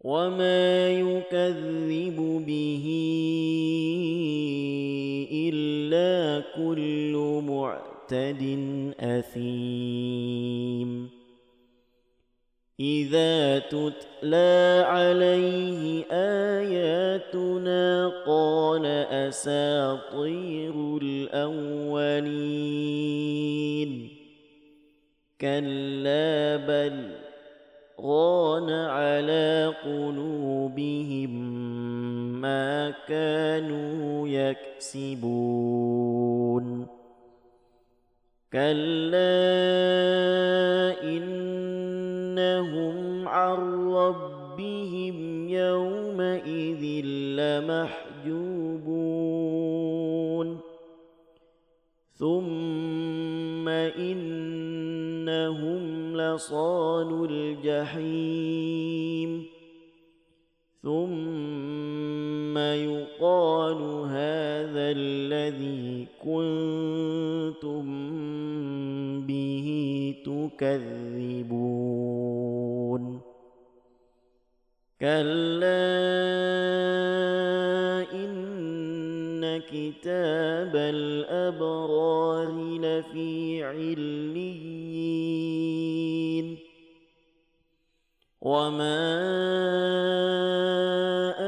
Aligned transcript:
وما 0.00 0.90
يكذب 0.90 2.44
به 2.46 2.86
إلا 5.32 6.42
كل 6.56 7.42
معتد 7.48 8.42
أثيم 9.00 10.38
إذا 12.80 13.58
تتلى 13.58 14.84
عليه 14.86 16.04
آياتنا 16.60 18.08
قال 18.26 18.86
أساطير 19.26 20.74
الأولين 21.02 22.48
كلا 25.40 26.56
بل 26.56 27.27
غان 28.00 28.70
على 28.70 29.74
قلوبهم 29.84 31.30
ما 32.40 32.90
كانوا 33.08 34.28
يكسبون. 34.28 35.58
كلا 38.52 39.18
إنهم 41.02 42.98
عن 43.28 43.88
ربهم 43.88 45.48
يومئذ 45.48 47.04
لمحجوبون. 47.04 48.57
لصال 56.38 57.10
الجحيم. 57.30 59.30
ثم 60.82 62.58
يقال 62.58 63.82
هذا 64.06 64.90
الذي 64.96 66.06
كنتم 66.22 67.86
به 69.26 69.66
تكذبون. 70.24 71.58
كلا 75.00 77.17
كتاب 79.72 80.76
الأبرار 80.76 82.52
لفي 82.80 83.64
عليين. 83.64 84.68
وما 88.40 89.16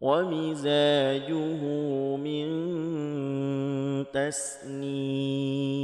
ومزاجه 0.00 1.62
من 2.16 2.44
تسنيم 4.12 5.83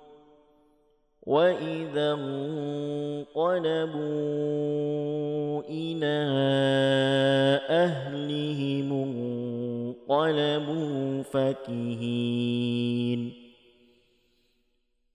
وإذا 1.31 2.11
انقلبوا 2.11 3.31
إلى 5.69 6.19
أهلهم 7.69 8.87
انقلبوا 10.09 11.23
فكهين 11.23 12.41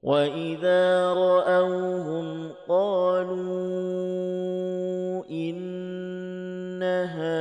وإذا 0.02 1.12
رأوهم 1.12 2.48
قالوا 2.68 4.04
إن 5.30 6.82
هؤلاء 6.82 7.36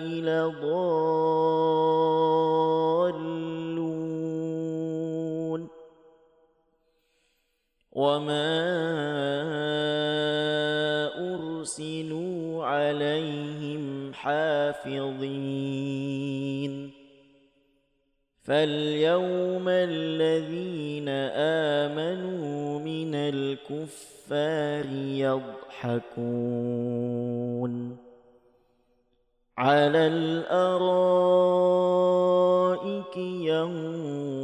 لضالون 0.00 1.93
وما 7.94 8.54
أرسلوا 11.34 12.64
عليهم 12.64 14.12
حافظين 14.14 15.84
فاليوم 18.42 19.68
الذين 19.68 21.08
آمنوا 21.88 22.78
من 22.78 23.14
الكفار 23.14 24.86
يضحكون 25.84 26.44
على 29.58 30.06
الأرائك 30.06 31.16
ينظرون 33.16 34.43